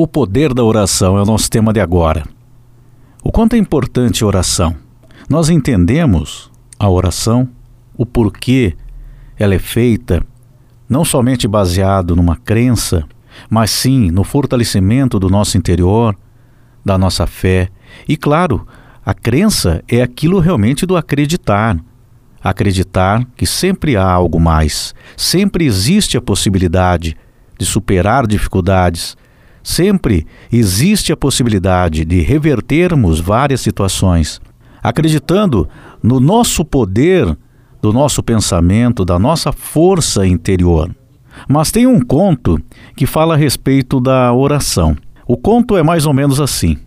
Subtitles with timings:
[0.00, 2.22] O poder da oração é o nosso tema de agora.
[3.20, 4.76] O quanto é importante a oração?
[5.28, 7.48] Nós entendemos a oração,
[7.96, 8.76] o porquê
[9.36, 10.24] ela é feita,
[10.88, 13.04] não somente baseado numa crença,
[13.50, 16.16] mas sim no fortalecimento do nosso interior,
[16.84, 17.68] da nossa fé.
[18.08, 18.68] E claro,
[19.04, 21.76] a crença é aquilo realmente do acreditar.
[22.40, 27.16] Acreditar que sempre há algo mais, sempre existe a possibilidade
[27.58, 29.16] de superar dificuldades,
[29.68, 34.40] Sempre existe a possibilidade de revertermos várias situações,
[34.82, 35.68] acreditando
[36.02, 37.36] no nosso poder,
[37.82, 40.90] do nosso pensamento, da nossa força interior.
[41.46, 42.58] Mas tem um conto
[42.96, 44.96] que fala a respeito da oração.
[45.26, 46.78] O conto é mais ou menos assim: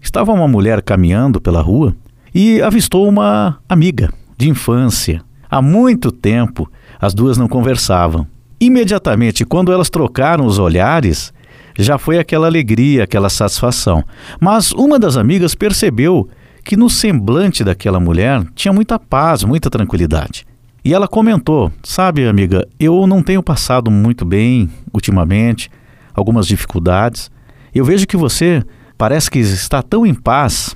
[0.00, 1.92] estava uma mulher caminhando pela rua
[2.32, 5.24] e avistou uma amiga de infância.
[5.50, 6.70] Há muito tempo
[7.00, 8.28] as duas não conversavam.
[8.60, 11.34] Imediatamente, quando elas trocaram os olhares,
[11.82, 14.04] já foi aquela alegria, aquela satisfação.
[14.40, 16.28] Mas uma das amigas percebeu
[16.64, 20.44] que no semblante daquela mulher tinha muita paz, muita tranquilidade.
[20.84, 25.70] E ela comentou: Sabe, amiga, eu não tenho passado muito bem ultimamente,
[26.14, 27.30] algumas dificuldades.
[27.74, 28.62] Eu vejo que você
[28.96, 30.74] parece que está tão em paz.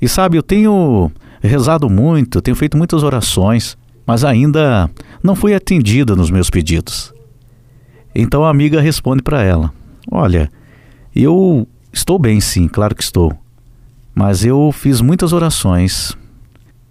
[0.00, 1.10] E sabe, eu tenho
[1.42, 4.90] rezado muito, tenho feito muitas orações, mas ainda
[5.22, 7.12] não fui atendida nos meus pedidos.
[8.14, 9.72] Então a amiga responde para ela:
[10.10, 10.50] Olha,
[11.14, 13.32] eu estou bem, sim, claro que estou.
[14.14, 16.16] Mas eu fiz muitas orações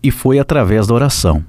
[0.02, 1.44] e foi através da oração.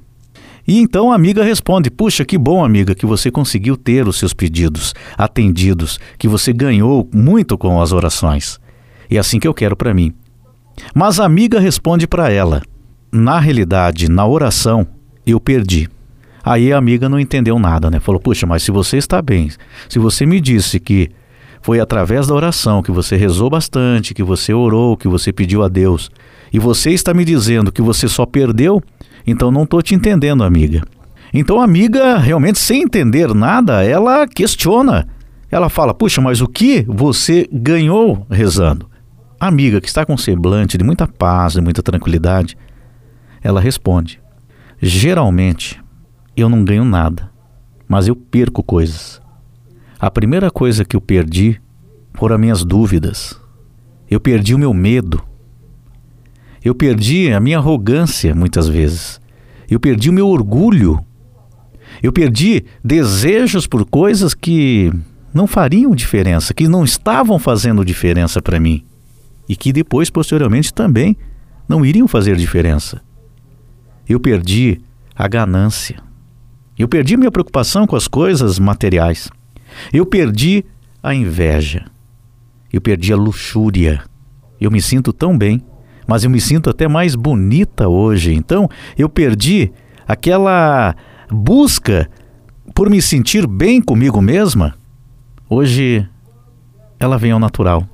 [0.67, 4.35] E então a amiga responde: Puxa, que bom, amiga, que você conseguiu ter os seus
[4.35, 8.61] pedidos atendidos, que você ganhou muito com as orações.
[9.11, 10.13] E é assim que eu quero para mim.
[10.95, 12.63] Mas a amiga responde para ela:
[13.11, 14.87] Na realidade, na oração,
[15.27, 15.89] eu perdi.
[16.45, 17.99] Aí a amiga não entendeu nada, né?
[17.99, 19.51] Falou: Puxa, mas se você está bem,
[19.89, 21.11] se você me disse que
[21.61, 25.69] foi através da oração que você rezou bastante, que você orou, que você pediu a
[25.69, 26.11] Deus.
[26.53, 28.83] E você está me dizendo que você só perdeu?
[29.27, 30.83] Então não estou te entendendo, amiga.
[31.33, 35.07] Então a amiga, realmente sem entender nada, ela questiona.
[35.51, 38.89] Ela fala: Puxa, mas o que você ganhou rezando?
[39.39, 42.57] A amiga, que está com semblante de muita paz, de muita tranquilidade,
[43.43, 44.21] ela responde:
[44.81, 45.81] Geralmente
[46.37, 47.31] eu não ganho nada,
[47.87, 49.21] mas eu perco coisas.
[50.01, 51.61] A primeira coisa que eu perdi
[52.15, 53.37] foram as minhas dúvidas.
[54.09, 55.21] Eu perdi o meu medo.
[56.65, 59.21] Eu perdi a minha arrogância muitas vezes.
[59.69, 61.05] Eu perdi o meu orgulho.
[62.01, 64.93] Eu perdi desejos por coisas que
[65.35, 68.85] não fariam diferença, que não estavam fazendo diferença para mim
[69.49, 71.17] e que depois, posteriormente, também
[71.69, 73.03] não iriam fazer diferença.
[74.09, 74.81] Eu perdi
[75.17, 76.01] a ganância.
[76.79, 79.29] Eu perdi minha preocupação com as coisas materiais.
[79.93, 80.65] Eu perdi
[81.03, 81.85] a inveja.
[82.73, 84.03] Eu perdi a luxúria.
[84.61, 85.63] Eu me sinto tão bem,
[86.07, 88.35] mas eu me sinto até mais bonita hoje.
[88.35, 89.71] Então, eu perdi
[90.07, 90.95] aquela
[91.31, 92.11] busca
[92.75, 94.75] por me sentir bem comigo mesma.
[95.49, 96.09] Hoje,
[96.99, 97.87] ela vem ao natural.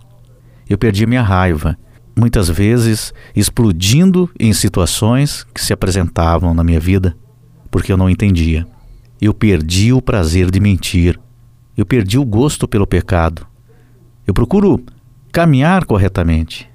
[0.69, 1.77] Eu perdi minha raiva,
[2.17, 7.17] muitas vezes explodindo em situações que se apresentavam na minha vida,
[7.71, 8.67] porque eu não entendia.
[9.21, 11.19] Eu perdi o prazer de mentir.
[11.77, 13.47] Eu perdi o gosto pelo pecado.
[14.27, 14.83] Eu procuro
[15.33, 16.69] caminhar corretamente.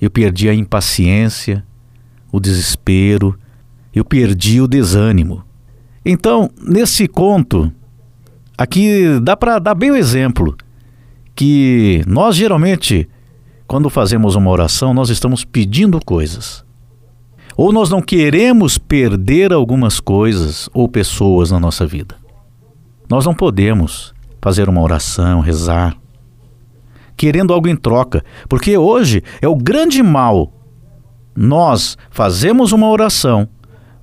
[0.00, 1.64] Eu perdi a impaciência,
[2.30, 3.38] o desespero,
[3.94, 5.44] eu perdi o desânimo.
[6.04, 7.72] Então, nesse conto,
[8.58, 10.56] aqui dá para dar bem o exemplo
[11.34, 13.08] que nós geralmente,
[13.66, 16.64] quando fazemos uma oração, nós estamos pedindo coisas.
[17.56, 22.16] Ou nós não queremos perder algumas coisas ou pessoas na nossa vida.
[23.08, 25.96] Nós não podemos fazer uma oração, rezar,
[27.16, 30.52] querendo algo em troca, porque hoje é o grande mal.
[31.34, 33.48] Nós fazemos uma oração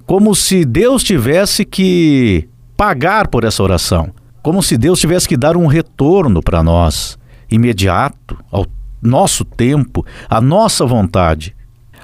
[0.05, 4.11] como se Deus tivesse que pagar por essa oração,
[4.41, 7.19] como se Deus tivesse que dar um retorno para nós,
[7.51, 8.65] imediato, ao
[9.01, 11.53] nosso tempo, à nossa vontade.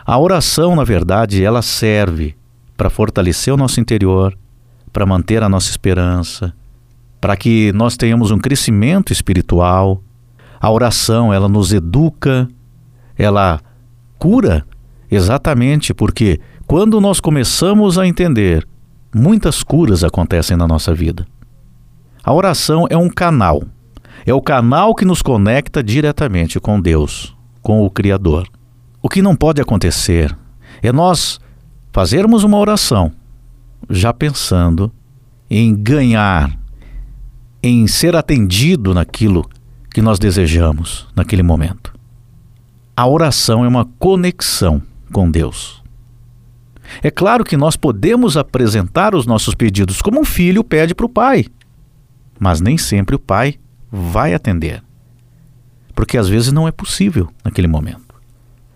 [0.05, 2.35] A oração, na verdade, ela serve
[2.77, 4.37] para fortalecer o nosso interior,
[4.91, 6.53] para manter a nossa esperança,
[7.19, 10.01] para que nós tenhamos um crescimento espiritual.
[10.59, 12.47] A oração, ela nos educa,
[13.17, 13.61] ela
[14.17, 14.65] cura,
[15.09, 18.67] exatamente porque quando nós começamos a entender,
[19.13, 21.25] muitas curas acontecem na nossa vida.
[22.23, 23.63] A oração é um canal.
[24.25, 28.47] É o canal que nos conecta diretamente com Deus, com o Criador.
[29.01, 30.35] O que não pode acontecer
[30.81, 31.39] é nós
[31.93, 33.11] fazermos uma oração
[33.89, 34.91] já pensando
[35.49, 36.57] em ganhar
[37.67, 39.49] em ser atendido naquilo
[39.89, 41.91] que nós desejamos naquele momento.
[42.95, 44.79] A oração é uma conexão
[45.11, 45.81] com Deus.
[47.01, 51.09] É claro que nós podemos apresentar os nossos pedidos como um filho pede para o
[51.09, 51.45] pai,
[52.39, 53.55] mas nem sempre o pai
[53.91, 54.83] vai atender.
[55.95, 58.13] Porque às vezes não é possível naquele momento.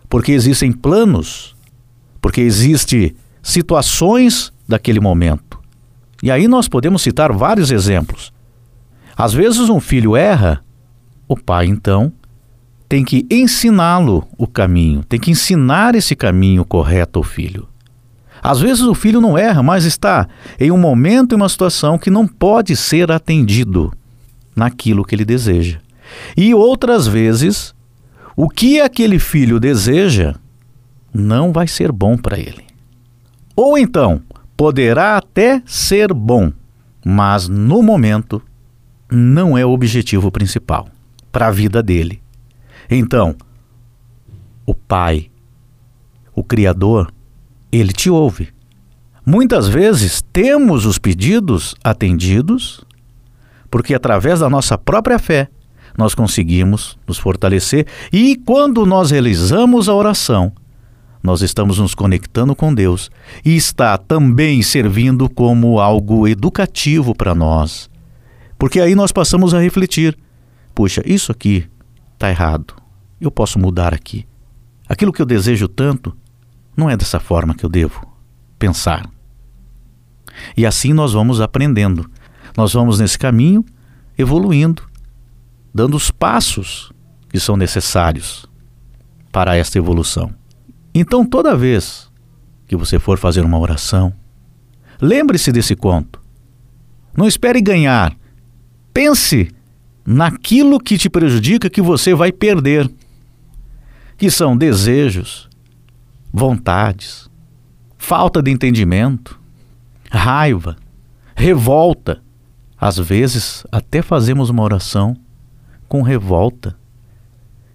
[0.09, 1.55] Porque existem planos,
[2.19, 3.13] porque existem
[3.43, 5.59] situações daquele momento.
[6.23, 8.33] E aí nós podemos citar vários exemplos.
[9.19, 10.63] Às vezes um filho erra,
[11.27, 12.09] o pai então
[12.87, 17.67] tem que ensiná-lo o caminho, tem que ensinar esse caminho correto ao filho.
[18.41, 20.25] Às vezes o filho não erra, mas está
[20.57, 23.91] em um momento e uma situação que não pode ser atendido
[24.55, 25.79] naquilo que ele deseja.
[26.37, 27.75] E outras vezes,
[28.37, 30.35] o que aquele filho deseja
[31.13, 32.63] não vai ser bom para ele.
[33.53, 34.21] Ou então,
[34.55, 36.53] poderá até ser bom,
[37.03, 38.41] mas no momento
[39.11, 40.87] não é o objetivo principal
[41.31, 42.21] para a vida dele.
[42.89, 43.35] Então,
[44.65, 45.29] o Pai,
[46.33, 47.11] o Criador,
[47.71, 48.49] ele te ouve.
[49.25, 52.83] Muitas vezes temos os pedidos atendidos,
[53.69, 55.49] porque através da nossa própria fé
[55.97, 60.51] nós conseguimos nos fortalecer e quando nós realizamos a oração,
[61.21, 63.11] nós estamos nos conectando com Deus
[63.43, 67.89] e está também servindo como algo educativo para nós.
[68.59, 70.15] Porque aí nós passamos a refletir:
[70.75, 71.67] puxa, isso aqui
[72.13, 72.75] está errado,
[73.19, 74.27] eu posso mudar aqui.
[74.87, 76.15] Aquilo que eu desejo tanto,
[76.75, 78.05] não é dessa forma que eu devo
[78.59, 79.09] pensar.
[80.55, 82.09] E assim nós vamos aprendendo.
[82.57, 83.63] Nós vamos nesse caminho
[84.17, 84.83] evoluindo,
[85.73, 86.91] dando os passos
[87.29, 88.45] que são necessários
[89.31, 90.33] para esta evolução.
[90.93, 92.09] Então, toda vez
[92.67, 94.13] que você for fazer uma oração,
[94.99, 96.21] lembre-se desse conto.
[97.15, 98.18] Não espere ganhar.
[98.93, 99.49] Pense
[100.05, 102.89] naquilo que te prejudica que você vai perder,
[104.17, 105.47] que são desejos,
[106.33, 107.29] vontades,
[107.97, 109.39] falta de entendimento,
[110.09, 110.75] raiva,
[111.35, 112.21] revolta.
[112.79, 115.15] Às vezes, até fazemos uma oração
[115.87, 116.77] com revolta,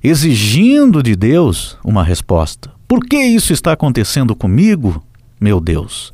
[0.02, 2.72] exigindo de Deus uma resposta.
[2.88, 5.04] Por que isso está acontecendo comigo,
[5.40, 6.12] meu Deus?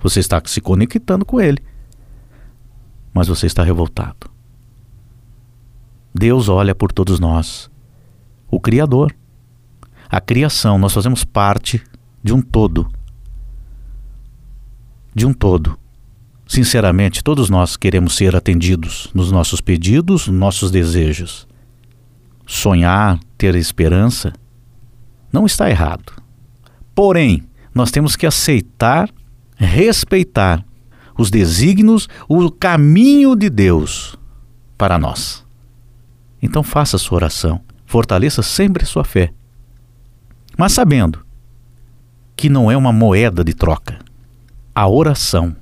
[0.00, 1.62] Você está se conectando com Ele,
[3.12, 4.33] mas você está revoltado.
[6.14, 7.70] Deus olha por todos nós,
[8.50, 9.14] o Criador
[10.14, 11.82] a criação, nós fazemos parte
[12.22, 12.88] de um todo.
[15.12, 15.76] De um todo.
[16.46, 21.48] Sinceramente, todos nós queremos ser atendidos nos nossos pedidos, nos nossos desejos.
[22.46, 24.32] Sonhar, ter esperança,
[25.32, 26.12] não está errado.
[26.94, 27.42] Porém,
[27.74, 29.10] nós temos que aceitar,
[29.56, 30.64] respeitar
[31.18, 34.16] os desígnios, o caminho de Deus
[34.78, 35.43] para nós.
[36.44, 39.32] Então faça sua oração, fortaleça sempre sua fé
[40.56, 41.24] mas sabendo
[42.36, 43.98] que não é uma moeda de troca.
[44.74, 45.54] A oração,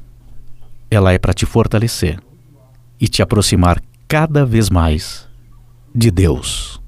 [0.90, 2.19] ela é para te fortalecer
[3.00, 5.26] e te aproximar cada vez mais
[5.94, 6.81] de Deus.